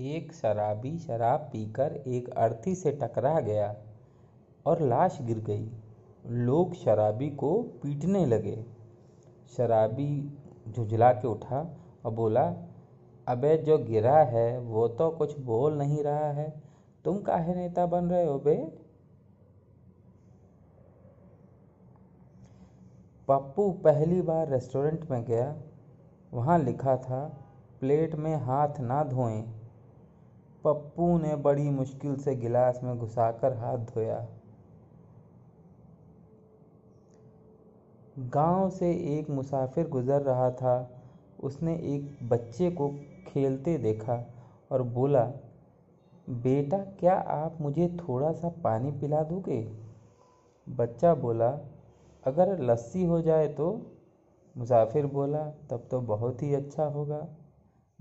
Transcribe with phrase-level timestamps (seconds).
[0.00, 3.76] एक शराबी शराब पीकर एक अर्थी से टकरा गया
[4.66, 5.70] और लाश गिर गई।
[6.26, 8.66] लोग शराबी को पीटने लगे।
[9.56, 10.38] शराबी
[10.70, 12.54] झुंझला के उठा और बोला,
[13.28, 16.62] अबे, जो गिरा है, वो तो कुछ बोल नहीं रहा है।
[17.04, 18.78] तुम काहे नेता बन रहे हो, बे?
[23.28, 25.56] पप्पू पहली बार रेस्टोरेंट में गया।
[26.32, 27.44] वहाँ लिखा था,
[27.80, 29.63] प्लेट में हाथ ना धोएँ।
[30.64, 34.28] पप्पू ने बड़ी मुश्किल से गिलास में घुसाकर हाथ धोया।
[38.18, 40.90] गाँव से एक मुसाफिर गुजर रहा था।
[41.42, 42.88] उसने एक बच्चे को
[43.26, 44.26] खेलते देखा
[44.72, 45.32] और बोला,
[46.30, 49.72] बेटा, क्या आप मुझे थोड़ा सा पानी पिला दोगे?
[50.68, 51.58] बच्चा बोला,
[52.24, 53.82] अगर लस्सी हो जाए तो?
[54.56, 57.28] मुसाफिर बोला, तब तो बहुत ही अच्छा होगा।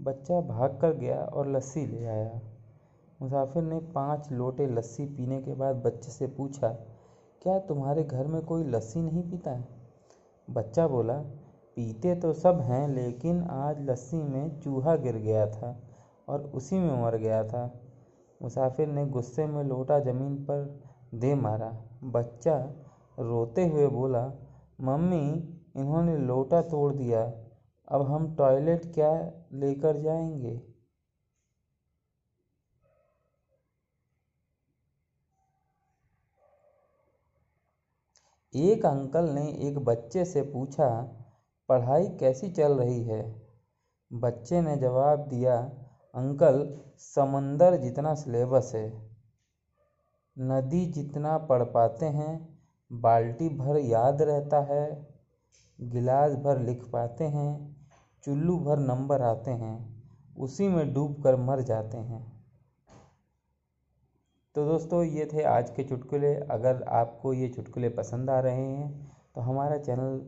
[0.02, 2.42] बच्चा भाग कर गया और लस्सी ले आया।
[3.24, 6.68] मुसाफिर ने पाँच लोटे लस्सी पीने के बाद बच्चे से पूछा,
[7.42, 9.68] क्या तुम्हारे घर में कोई लस्सी नहीं पीता है?
[10.50, 11.14] बच्चा बोला,
[11.78, 15.84] पीते तो सब हैं, लेकिन आज लस्सी में चूहा गिर गया था
[16.28, 17.82] और उसी में मर गया था।
[18.42, 20.80] मुसाफिर ने गुस्से में लोटा ज़मीन पर
[21.16, 21.72] दे मारा।
[22.04, 22.58] बच्चा
[23.20, 24.34] रोते हुए बोला,
[24.82, 27.24] मम्मी, इन्होंने लोटा तोड़ दिया।
[27.88, 30.73] अब हम टॉयलेट क्या लेकर जाएँगे?
[38.54, 40.88] एक अंकल ने एक बच्चे से पूछा,
[41.70, 43.44] पढ़ाई कैसी चल रही है?
[44.14, 45.56] बच्चे ने जवाब दिया,
[46.14, 48.88] अंकल, समंदर जितना सिलेबस है,
[50.38, 52.60] नदी जितना पढ़ पाते हैं,
[52.92, 55.08] बाल्टी भर याद रहता है,
[55.82, 57.76] गिलास भर लिख पाते हैं,
[58.24, 60.04] चुल्लू भर नंबर आते हैं,
[60.38, 62.33] उसी में डूब कर मर जाते हैं।
[64.56, 68.90] तो दोस्तों, ये थे आज के चुटकुले। अगर आपको ये चुटकुले पसंद आ रहे हैं
[69.36, 70.20] तो हमारा चैनल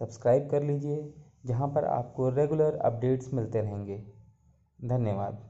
[0.00, 1.12] सब्सक्राइब कर लीजिए,
[1.46, 3.96] जहाँ पर आपको रेगुलर अपडेट्स मिलते रहेंगे।
[4.78, 5.40] धन्यवाद।